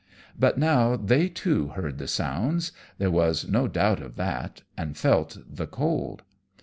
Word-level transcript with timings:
But 0.35 0.57
now 0.57 0.95
they, 0.95 1.29
too, 1.29 1.67
heard 1.67 1.99
the 1.99 2.07
sounds 2.07 2.71
there 2.97 3.11
was 3.11 3.47
no 3.47 3.67
doubt 3.67 4.01
of 4.01 4.15
that 4.15 4.63
and 4.75 4.97
felt 4.97 5.37
the 5.47 5.67
cold. 5.67 6.23